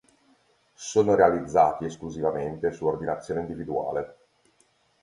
[0.73, 4.15] Sono realizzati esclusivamente su ordinazione individuale.